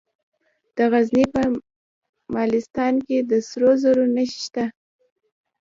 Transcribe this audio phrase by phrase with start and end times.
[0.75, 1.41] د غزني په
[2.35, 4.65] مالستان کې د سرو زرو نښې شته.